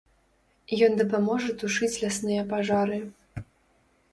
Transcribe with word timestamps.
Ён 0.87 0.95
дапаможа 1.01 1.49
тушыць 1.65 1.91
лясныя 2.05 2.47
пажары. 2.55 2.99